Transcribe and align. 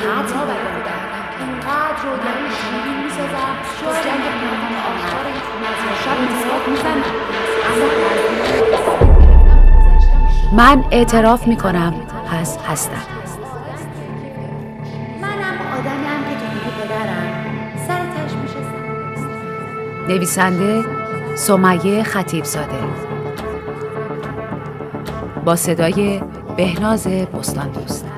اینقدر 0.00 1.96
شیرین 2.60 2.98
می‌سازم 3.04 3.54
جنگ 4.04 4.24
شب 6.04 6.18
می‌زنم 6.70 7.02
من 10.52 10.84
اعتراف 10.90 11.46
می‌کنم 11.46 11.94
پس 12.30 12.58
هستم. 12.58 12.92
منم 15.22 15.58
آدمیم 15.78 16.24
که 16.30 16.34
تو 16.36 16.46
پدرم. 16.82 17.28
سر 17.88 17.98
تش 17.98 18.32
میشستم 18.42 18.84
نویسنده 20.08 20.84
سمیه 21.34 22.02
خطیب 22.02 22.44
زاده 22.44 22.78
با 25.44 25.56
صدای 25.56 26.22
بهناز 26.56 27.06
بستان 27.06 27.68
دوست 27.68 28.09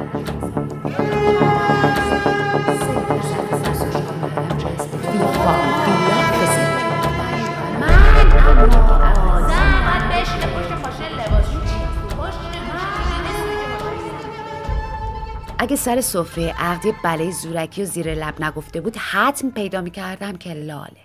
اگه 15.63 15.77
سر 15.77 16.01
سفره 16.01 16.55
عقدی 16.59 16.93
بله 17.05 17.31
زورکی 17.31 17.83
و 17.83 17.85
زیر 17.85 18.15
لب 18.15 18.43
نگفته 18.43 18.81
بود 18.81 18.97
حتم 18.97 19.51
پیدا 19.51 19.81
می‌کردم 19.81 20.37
که 20.37 20.55
لاله. 20.55 21.01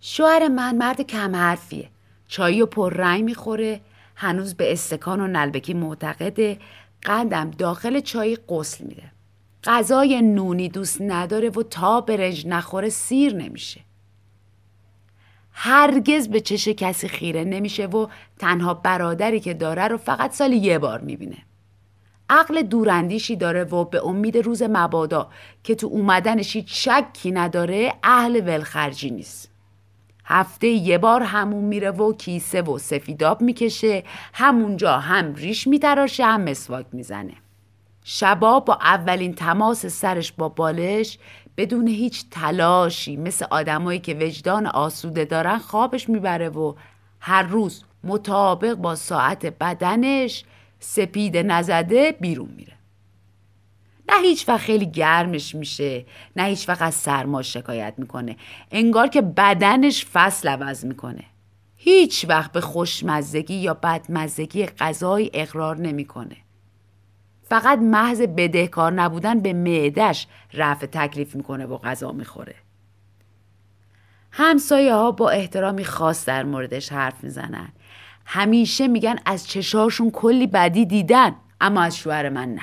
شوهر 0.00 0.48
من 0.48 0.76
مرد 0.76 1.00
کم 1.00 1.36
حرفیه. 1.36 1.88
چایی 2.28 2.62
و 2.62 2.66
پر 2.66 2.94
رنگ 2.94 3.24
می‌خوره 3.24 3.80
هنوز 4.16 4.54
به 4.54 4.72
استکان 4.72 5.20
و 5.20 5.26
نلبکی 5.26 5.74
معتقده. 5.74 6.58
قندم 7.02 7.50
داخل 7.50 8.00
چای 8.00 8.38
قسل 8.48 8.84
میده. 8.84 9.12
غذای 9.64 10.22
نونی 10.22 10.68
دوست 10.68 11.02
نداره 11.02 11.50
و 11.50 11.62
تا 11.62 12.00
برنج 12.00 12.46
نخوره 12.46 12.88
سیر 12.88 13.34
نمیشه. 13.34 13.80
هرگز 15.52 16.28
به 16.28 16.40
چش 16.40 16.68
کسی 16.68 17.08
خیره 17.08 17.44
نمیشه 17.44 17.86
و 17.86 18.06
تنها 18.38 18.74
برادری 18.74 19.40
که 19.40 19.54
داره 19.54 19.88
رو 19.88 19.96
فقط 19.96 20.32
سالی 20.32 20.56
یه 20.56 20.78
بار 20.78 21.00
می‌بینه. 21.00 21.36
عقل 22.30 22.62
دوراندیشی 22.62 23.36
داره 23.36 23.64
و 23.64 23.84
به 23.84 24.06
امید 24.06 24.36
روز 24.36 24.62
مبادا 24.62 25.30
که 25.64 25.74
تو 25.74 25.86
اومدنش 25.86 26.56
هیچ 26.56 26.88
شکی 26.88 27.30
نداره 27.30 27.94
اهل 28.02 28.42
ولخرجی 28.46 29.10
نیست. 29.10 29.50
هفته 30.24 30.66
یه 30.66 30.98
بار 30.98 31.22
همون 31.22 31.64
میره 31.64 31.90
و 31.90 32.12
کیسه 32.12 32.62
و 32.62 32.78
سفیداب 32.78 33.42
می‌کشه 33.42 34.04
همونجا 34.32 34.98
هم 34.98 35.34
ریش 35.34 35.66
میتراشه 35.66 36.24
هم 36.24 36.40
مسواک 36.40 36.86
می‌زنه. 36.92 37.34
شبا 38.04 38.60
با 38.60 38.74
اولین 38.82 39.34
تماس 39.34 39.86
سرش 39.86 40.32
با 40.32 40.48
بالش 40.48 41.18
بدون 41.56 41.88
هیچ 41.88 42.24
تلاشی 42.30 43.16
مثل 43.16 43.46
آدمایی 43.50 43.98
که 43.98 44.14
وجدان 44.14 44.66
آسوده 44.66 45.24
دارن 45.24 45.58
خوابش 45.58 46.08
می‌بره 46.08 46.48
و 46.48 46.74
هر 47.20 47.42
روز 47.42 47.84
مطابق 48.04 48.74
با 48.74 48.94
ساعت 48.94 49.46
بدنش 49.46 50.44
سپید 50.80 51.36
نزده 51.36 52.12
بیرون 52.20 52.50
میره. 52.56 52.72
نه 54.08 54.20
هیچ 54.22 54.48
وقت 54.48 54.60
خیلی 54.60 54.86
گرمش 54.86 55.54
میشه 55.54 56.06
نه 56.36 56.42
هیچ 56.42 56.68
وقت 56.68 56.82
از 56.82 56.94
سرما 56.94 57.42
شکایت 57.42 57.94
می‌کنه. 57.98 58.36
انگار 58.70 59.08
که 59.08 59.22
بدنش 59.22 60.06
فصل 60.06 60.48
عوض 60.48 60.84
می‌کنه. 60.84 61.24
هیچ 61.76 62.26
وقت 62.28 62.52
به 62.52 62.60
خوشمزگی 62.60 63.54
یا 63.54 63.74
بدمزگی 63.74 64.66
غذای 64.66 65.30
اقرار 65.34 65.76
نمی‌کنه. 65.76 66.36
فقط 67.42 67.78
محض 67.78 68.20
بدهکار 68.20 68.92
نبودن 68.92 69.40
به 69.40 69.52
معدش 69.52 70.26
رفع 70.54 70.86
تکلیف 70.86 71.34
می‌کنه 71.34 71.66
و 71.66 71.76
غذا 71.78 72.12
می‌خوره. 72.12 72.54
همسایه 74.32 74.94
ها 74.94 75.10
با 75.10 75.30
احترامی 75.30 75.84
خاص 75.84 76.24
در 76.24 76.42
موردش 76.42 76.92
حرف 76.92 77.24
می‌زنن. 77.24 77.72
همیشه 78.32 78.88
میگن 78.88 79.16
از 79.24 79.46
چشاشون 79.46 80.10
کلی 80.10 80.46
بدی 80.46 80.86
دیدن 80.86 81.34
اما 81.60 81.82
از 81.82 81.96
شوهر 81.96 82.28
من 82.28 82.54
نه. 82.54 82.62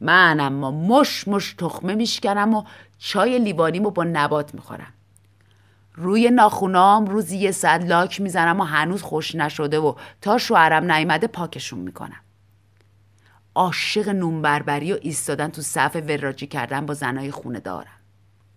من 0.00 0.40
اما 0.40 0.70
مش 0.70 1.28
مش 1.28 1.54
تخمه 1.54 1.94
میشکنم 1.94 2.54
و 2.54 2.64
چای 2.98 3.38
لیوانیمو 3.38 3.90
با 3.90 4.04
نبات 4.04 4.54
می‌خورم. 4.54 4.92
روی 5.94 6.30
ناخونام 6.30 7.06
روزی 7.06 7.38
یه 7.38 7.50
صد 7.50 7.84
لاک 7.84 8.20
می‌زنم 8.20 8.60
و 8.60 8.64
هنوز 8.64 9.02
خوش 9.02 9.34
نشده 9.34 9.78
و 9.78 9.94
تا 10.20 10.38
شوهرم 10.38 10.92
نیامده 10.92 11.26
پاکشون 11.26 11.78
می‌کنم. 11.78 12.20
عاشق 13.54 14.08
نون 14.08 14.42
بربری 14.42 14.92
و 14.92 14.98
ایستادن 15.02 15.48
تو 15.48 15.62
صف 15.62 15.96
وراجی 16.08 16.46
کردن 16.46 16.86
با 16.86 16.94
زنای 16.94 17.30
خونه 17.30 17.60
دارم 17.60 18.00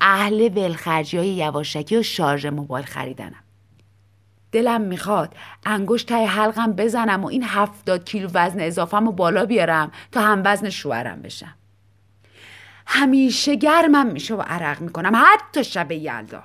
اهل 0.01 0.57
ولخرجی 0.57 1.17
های 1.17 1.29
یواشکی 1.29 1.97
و 1.97 2.03
شارژ 2.03 2.45
موبایل 2.45 2.85
خریدنم. 2.85 3.43
دلم 4.53 4.81
می‌خواد 4.81 5.35
انگشت 5.65 6.07
تای 6.07 6.25
حلقم 6.25 6.73
بزنم 6.73 7.23
و 7.23 7.27
این 7.27 7.43
هفتاد 7.43 8.03
کیلو 8.05 8.29
وزن 8.33 8.59
اضافم 8.59 9.05
رو 9.05 9.11
بالا 9.11 9.45
بیارم 9.45 9.91
تا 10.11 10.21
هم 10.21 10.41
وزن 10.45 10.69
شوهرم 10.69 11.21
بشم. 11.21 11.55
همیشه 12.87 13.55
گرمم 13.55 14.07
میشه 14.07 14.35
و 14.35 14.41
عرق 14.41 14.81
می‌کنم. 14.81 15.11
حتی 15.15 15.63
شب 15.63 15.91
یلدا. 15.91 16.43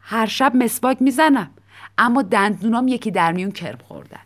هر 0.00 0.26
شب 0.26 0.52
مسواک 0.54 1.02
می‌زنم 1.02 1.50
اما 1.98 2.22
دندونام 2.22 2.88
یکی 2.88 3.10
در 3.10 3.32
میون 3.32 3.50
کرم 3.52 3.78
خوردن. 3.88 4.20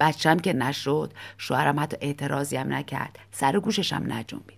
بچم 0.00 0.38
که 0.38 0.52
نشد 0.52 1.12
شوهرم 1.38 1.80
حتی 1.80 1.96
اعتراضی 2.00 2.56
هم 2.56 2.72
نکرد 2.72 3.18
سر 3.30 3.58
گوششم 3.58 4.04
نجنبید. 4.08 4.57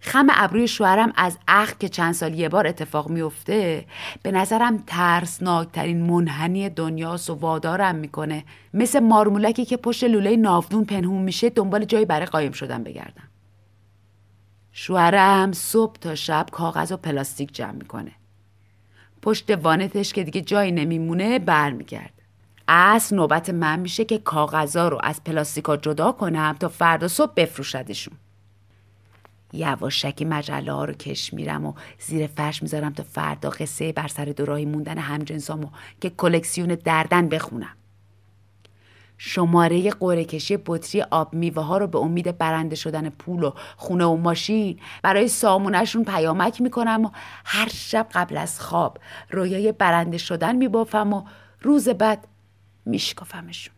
خم 0.00 0.26
ابروی 0.30 0.68
شوهرم 0.68 1.12
از 1.16 1.38
اخ 1.48 1.74
که 1.78 1.88
چند 1.88 2.14
سال 2.14 2.34
یه 2.34 2.48
بار 2.48 2.66
اتفاق 2.66 3.08
میفته 3.08 3.84
به 4.22 4.32
نظرم 4.32 4.84
ترسناکترین 4.86 6.02
منحنی 6.02 6.68
دنیاست 6.68 7.30
و 7.30 7.34
وادارم 7.34 7.94
می‌کنه. 7.94 8.44
مثل 8.74 9.00
مارمولکی 9.00 9.64
که 9.64 9.76
پشت 9.76 10.04
لوله 10.04 10.36
نافدون 10.36 10.84
پنهون 10.84 11.22
میشه 11.22 11.50
دنبال 11.50 11.84
جایی 11.84 12.04
برای 12.04 12.26
قایم 12.26 12.52
شدن 12.52 12.82
بگردم. 12.82 13.28
شوهرم 14.72 15.52
صبح 15.52 15.96
تا 16.00 16.14
شب 16.14 16.46
کاغذ 16.52 16.92
و 16.92 16.96
پلاستیک 16.96 17.54
جمع 17.54 17.72
می‌کنه. 17.72 18.12
پشت 19.22 19.50
وانتش 19.50 20.12
که 20.12 20.24
دیگه 20.24 20.40
جایی 20.40 20.72
نمیمونه 20.72 21.38
برمیگرد 21.38 22.12
اصل 22.68 23.16
نوبت 23.16 23.50
من 23.50 23.80
میشه 23.80 24.04
که 24.04 24.18
کاغذا 24.18 24.88
رو 24.88 25.00
از 25.02 25.24
پلاستیکا 25.24 25.76
جدا 25.76 26.12
کنم 26.12 26.56
تا 26.60 26.68
فردا 26.68 27.08
صبح 27.08 27.32
بفروشدشون. 27.36 28.14
یواشکی 29.52 30.24
مجله 30.24 30.72
ها 30.72 30.84
رو 30.84 30.92
کش 30.92 31.34
میرم 31.34 31.66
و 31.66 31.74
زیر 31.98 32.26
فرش 32.26 32.62
می‌ذارم 32.62 32.92
تا 32.92 33.02
فردا 33.02 33.50
قصه 33.50 33.92
بر 33.92 34.08
سر 34.08 34.24
دوراهی 34.24 34.64
موندن 34.64 34.98
همجنسامو 34.98 35.68
که 36.00 36.10
کلکسیون 36.10 36.74
دردن 36.84 37.28
بخونم. 37.28 37.76
شماره 39.20 39.90
قره 39.90 40.24
کشی 40.24 40.58
بطری 40.66 41.02
آب 41.02 41.34
میوه 41.34 41.62
ها 41.62 41.78
رو 41.78 41.86
به 41.86 41.98
امید 41.98 42.38
برنده 42.38 42.76
شدن 42.76 43.08
پول 43.08 43.42
و 43.42 43.52
خونه 43.76 44.04
و 44.04 44.16
ماشین 44.16 44.80
برای 45.02 45.28
سامونشون 45.28 46.04
پیامک 46.04 46.60
می‌کنم 46.60 47.04
و 47.04 47.10
هر 47.44 47.68
شب 47.68 48.06
قبل 48.12 48.36
از 48.36 48.60
خواب 48.60 48.98
رویای 49.30 49.72
برنده 49.72 50.18
شدن 50.18 50.56
میبافم 50.56 51.12
و 51.12 51.22
روز 51.60 51.88
بعد 51.88 52.28
میشکافمشون. 52.86 53.74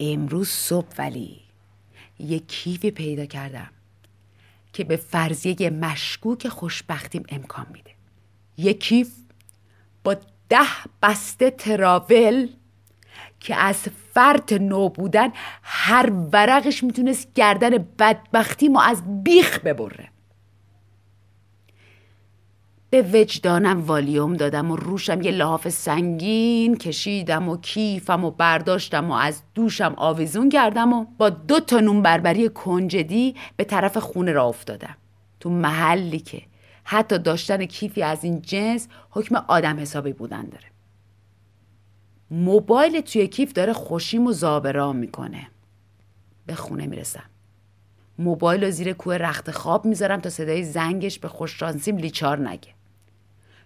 امروز 0.00 0.48
صبح 0.48 0.94
ولی 0.98 1.40
یه 2.18 2.38
کیفی 2.38 2.90
پیدا 2.90 3.26
کردم. 3.26 3.70
که 4.72 4.84
به 4.84 4.96
فرضیه 4.96 5.70
مشکوک 5.70 6.48
خوشبختیم 6.48 7.22
امکان 7.28 7.66
میده. 7.72 7.90
یک 8.56 8.80
کیف 8.80 9.12
با 10.04 10.16
ده 10.48 10.58
بسته 11.02 11.50
تراول 11.50 12.48
که 13.40 13.54
از 13.54 13.88
فرط 14.14 14.52
نو 14.52 14.88
بودن 14.88 15.28
هر 15.62 16.10
ورقش 16.32 16.84
می‌تونست 16.84 17.34
گردن 17.34 17.86
بدبختیمو 17.98 18.78
از 18.78 19.22
بیخ 19.24 19.60
ببره. 19.60 20.11
به 22.92 23.02
وجدانم 23.02 23.86
والیوم 23.86 24.36
دادم 24.36 24.70
و 24.70 24.76
روشم 24.76 25.22
یه 25.22 25.30
لحاف 25.30 25.68
سنگین 25.68 26.76
کشیدم 26.76 27.48
و 27.48 27.56
کیفم 27.56 28.24
و 28.24 28.30
برداشتم 28.30 29.10
و 29.10 29.14
از 29.14 29.42
دوشم 29.54 29.94
آویزون 29.96 30.48
کردم 30.48 30.92
و 30.92 31.06
با 31.18 31.30
دو 31.30 31.60
تا 31.60 31.80
نون 31.80 32.02
بربری 32.02 32.48
کنجدی 32.48 33.36
به 33.56 33.64
طرف 33.64 33.96
خونه 33.96 34.32
را 34.32 34.44
افتادم. 34.44 34.96
تو 35.40 35.50
محلی 35.50 36.18
که 36.18 36.42
حتی 36.84 37.18
داشتن 37.18 37.66
کیفی 37.66 38.02
از 38.02 38.24
این 38.24 38.42
جنس 38.42 38.88
حکم 39.10 39.36
آدم 39.36 39.80
حسابی 39.80 40.12
بودن 40.12 40.42
داره. 40.42 40.66
موبایل 42.30 43.00
توی 43.00 43.28
کیف 43.28 43.52
داره 43.52 43.72
خوشیم 43.72 44.26
و 44.26 44.32
زابرام 44.32 44.96
می‌کنه. 44.96 45.46
به 46.46 46.54
خونه 46.54 46.86
می‌رسم. 46.86 47.24
موبایل 48.18 48.64
رو 48.64 48.70
زیر 48.70 48.92
کوه 48.92 49.14
رخت 49.14 49.50
خواب 49.50 49.84
می‌ذارم 49.84 50.20
تا 50.20 50.30
صدای 50.30 50.64
زنگش 50.64 51.18
به 51.18 51.28
خوششانسیم 51.28 51.96
لیچار 51.96 52.48
نگه. 52.48 52.68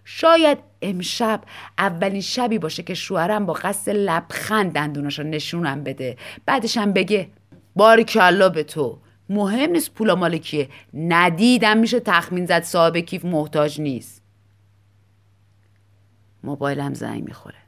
شاید 0.09 0.57
امشب 0.81 1.41
اولین 1.77 2.21
شبی 2.21 2.59
باشه 2.59 2.83
که 2.83 2.93
شوهرم 2.93 3.45
با 3.45 3.53
قصد 3.53 3.91
لبخند 3.91 4.73
دندوناشو 4.73 5.23
نشونم 5.23 5.83
بده. 5.83 6.17
بعدشم 6.45 6.93
بگه 6.93 7.29
باری 7.75 8.03
کلا 8.03 8.49
به 8.49 8.63
تو. 8.63 8.99
مهم 9.29 9.69
نیست 9.69 9.93
پولا 9.93 10.15
مال 10.15 10.37
کیه. 10.37 10.69
ندیدم 10.93 11.77
میشه 11.77 11.99
تخمین 11.99 12.45
زد 12.45 12.63
صاحب 12.63 12.97
کیف 12.97 13.25
محتاج 13.25 13.81
نیست. 13.81 14.21
موبایلم 16.43 16.93
زنگ 16.93 17.23
می‌خوره. 17.23 17.59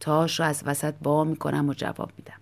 تاش 0.00 0.40
رو 0.40 0.46
از 0.46 0.62
وسط 0.66 0.94
با 1.02 1.24
می‌کنم 1.24 1.68
و 1.68 1.74
جواب 1.74 2.12
میدم. 2.18 2.40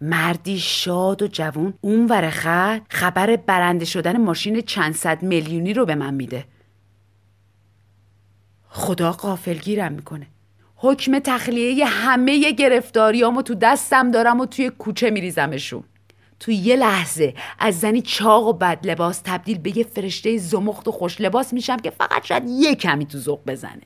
مردی 0.00 0.58
شاد 0.58 1.22
و 1.22 1.26
جوون 1.26 1.74
اون 1.80 2.06
ور 2.06 2.30
خط 2.30 2.82
خبر 2.88 3.36
برنده 3.36 3.84
شدن 3.84 4.16
ماشین 4.16 4.60
چند 4.60 4.94
صد 4.94 5.22
میلیونی 5.22 5.74
رو 5.74 5.86
به 5.86 5.94
من 5.94 6.14
میده. 6.14 6.44
خدا 8.76 9.12
قافلگیرم 9.12 9.92
می‌کنه. 9.92 10.26
حکم 10.76 11.18
تخلیه 11.18 11.84
همه 11.84 12.52
گرفتاریامو 12.52 13.42
تو 13.42 13.54
دستم 13.54 14.10
دارم 14.10 14.40
و 14.40 14.46
توی 14.46 14.70
کوچه 14.70 15.10
میریزمشون. 15.10 15.84
تو 16.40 16.50
یه 16.50 16.76
لحظه 16.76 17.34
از 17.58 17.80
زنی 17.80 18.02
چاق 18.02 18.46
و 18.46 18.52
بد 18.52 18.86
لباس 18.86 19.20
تبدیل 19.24 19.58
به 19.58 19.78
یه 19.78 19.84
فرشته 19.84 20.38
زمخت 20.38 20.88
و 20.88 20.92
خوش 20.92 21.20
لباس 21.20 21.52
میشم 21.52 21.76
که 21.76 21.90
فقط 21.90 22.24
شاید 22.24 22.42
یه 22.48 22.74
کمی 22.74 23.06
تو 23.06 23.18
ذوق 23.18 23.40
بزنه. 23.46 23.82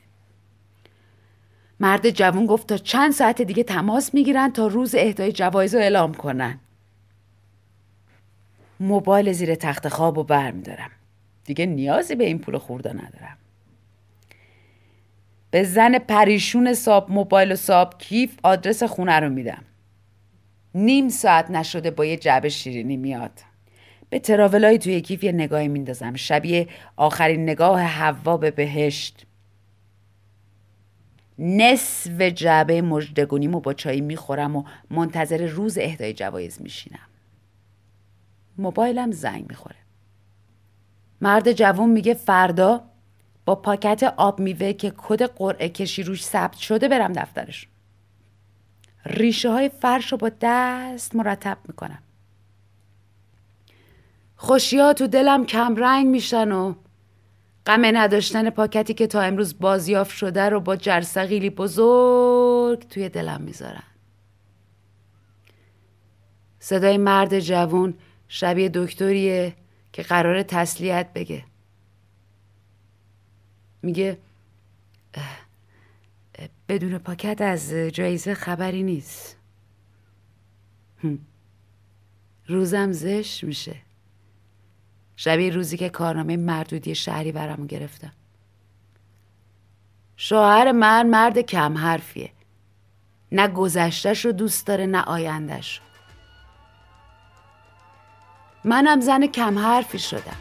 مرد 1.79 2.09
جوون 2.09 2.45
گفت 2.45 2.67
تا 2.67 2.77
چند 2.77 3.11
ساعت 3.11 3.41
دیگه 3.41 3.63
تماس 3.63 4.13
می‌گیرن 4.13 4.51
تا 4.51 4.67
روز 4.67 4.95
اهدای 4.95 5.31
جوایز 5.31 5.75
رو 5.75 5.81
اعلام 5.81 6.13
کنن. 6.13 6.59
موبایل 8.79 9.31
زیر 9.31 9.55
تخت 9.55 9.89
خواب 9.89 10.17
و 10.17 10.23
بر 10.23 10.51
میدارم 10.51 10.91
دیگه 11.45 11.65
نیازی 11.65 12.15
به 12.15 12.25
این 12.25 12.39
پول 12.39 12.57
خورده 12.57 12.93
ندارم. 12.93 13.37
به 15.51 15.63
زن 15.63 15.99
پریشون 15.99 16.73
ساب 16.73 17.11
موبایل 17.11 17.51
و 17.51 17.55
ساب 17.55 17.97
کیف 17.97 18.39
آدرس 18.43 18.83
خونه 18.83 19.19
رو 19.19 19.29
میدم. 19.29 19.63
نیم 20.75 21.09
ساعت 21.09 21.51
نشده 21.51 21.91
با 21.91 22.05
یه 22.05 22.17
جعبه 22.17 22.49
شیرینی 22.49 22.97
میاد. 22.97 23.31
به 24.09 24.19
تراولای 24.19 24.77
توی 24.77 25.01
کیف 25.01 25.23
یه 25.23 25.31
نگاهی 25.31 25.67
میندازم. 25.67 26.15
شبیه 26.15 26.67
آخرین 26.95 27.43
نگاه 27.43 27.81
حوا 27.81 28.37
به 28.37 28.51
بهشت. 28.51 29.25
نصف 31.39 32.21
جعبه 32.21 32.81
مجدگونیمو 32.81 33.59
با 33.59 33.73
چای 33.73 34.01
می‌خورم 34.01 34.55
و 34.55 34.63
منتظر 34.89 35.45
روز 35.45 35.77
اهدای 35.77 36.13
جوایز 36.13 36.61
میشینم. 36.61 37.07
موبایلم 38.57 39.11
زنگ 39.11 39.45
می‌خوره. 39.49 39.75
مرد 41.21 41.51
جوون 41.51 41.89
میگه 41.89 42.13
فردا 42.13 42.83
پاکت 43.55 44.03
آب 44.17 44.39
میوه 44.39 44.73
که 44.73 44.93
کد 44.97 45.23
قرعه 45.23 45.69
کشی 45.69 46.03
روش 46.03 46.23
ثبت 46.23 46.57
شده 46.57 46.87
برم 46.87 47.13
دفترش. 47.13 47.67
ریشه 49.05 49.49
های 49.49 49.69
فرش 49.69 50.11
رو 50.11 50.17
با 50.17 50.31
دست 50.41 51.15
مرتب 51.15 51.57
می‌کنم. 51.67 51.99
خوشی 54.35 54.93
تو 54.93 55.07
دلم 55.07 55.45
کم 55.45 55.75
رنگ 55.75 56.07
میشن 56.07 56.51
و 56.51 56.73
غم 57.65 57.81
نداشتن 57.85 58.49
پاکتی 58.49 58.93
که 58.93 59.07
تا 59.07 59.21
امروز 59.21 59.59
بازیافت 59.59 60.17
شده 60.17 60.49
رو 60.49 60.59
با 60.59 60.75
جرسقیلی 60.75 61.49
بزرگ 61.49 62.87
توی 62.87 63.09
دلم 63.09 63.41
می‌ذارن. 63.41 63.83
صدای 66.59 66.97
مرد 66.97 67.39
جوون 67.39 67.93
شبیه 68.27 68.69
دکتریه 68.73 69.53
که 69.93 70.03
قرار 70.03 70.43
تسلیت 70.43 71.07
بگه. 71.15 71.43
میگه 73.81 74.17
بدون 76.69 76.97
پاکت 76.97 77.41
از 77.41 77.73
جایزه 77.73 78.33
خبری 78.33 78.83
نیست. 78.83 79.37
روزم 82.47 82.91
زش 82.91 83.43
میشه. 83.43 83.75
شبیه 85.15 85.53
روزی 85.53 85.77
که 85.77 85.89
کارنامه 85.89 86.37
مردودی 86.37 86.95
شهری 86.95 87.31
برامو 87.31 87.65
گرفتم 87.65 88.11
شوهر 90.17 90.71
من 90.71 91.09
مرد 91.09 91.39
کم 91.39 91.77
حرفیه. 91.77 92.31
نه 93.31 93.47
گذشتش 93.47 94.25
رو 94.25 94.31
دوست 94.31 94.67
داره 94.67 94.85
نه 94.85 95.01
آیندهش 95.01 95.81
منم 98.63 98.99
زن 98.99 99.27
کم 99.27 99.59
حرفی 99.59 99.99
شدم. 99.99 100.37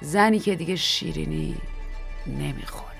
زنی 0.00 0.38
که 0.38 0.54
دیگه 0.56 0.76
شیرینی 0.76 1.56
نمی‌خوره. 2.26 2.92